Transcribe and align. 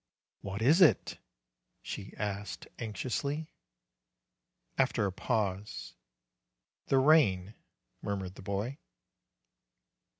"What 0.41 0.63
is 0.63 0.81
it?" 0.81 1.19
she 1.83 2.15
asked 2.17 2.65
anxiously, 2.79 3.53
after 4.75 5.05
a 5.05 5.11
pause. 5.11 5.93
'The 6.87 6.97
rain," 6.97 7.53
murmured 8.01 8.33
the 8.33 8.41
boy. 8.41 8.79